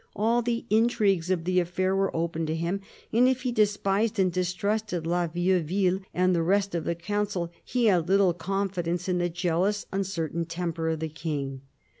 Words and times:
All 0.15 0.41
the 0.41 0.65
intrigues 0.71 1.29
of 1.29 1.43
the 1.43 1.59
affair 1.59 1.95
were 1.95 2.15
open 2.15 2.47
to 2.47 2.55
him, 2.55 2.81
and 3.13 3.27
if 3.27 3.43
he 3.43 3.51
despised 3.51 4.17
and 4.17 4.31
distrusted 4.31 5.05
La 5.05 5.27
Vieuville 5.27 5.99
and 6.11 6.33
the 6.33 6.41
rest 6.41 6.73
of 6.73 6.85
the 6.85 6.95
Council, 6.95 7.51
he 7.63 7.85
had 7.85 8.09
little 8.09 8.33
confidence 8.33 9.07
in 9.07 9.19
the 9.19 9.29
jealous, 9.29 9.85
uncertain 9.93 10.45
temper 10.45 10.89
of 10.89 11.01
the 11.01 11.07
King. 11.09 11.61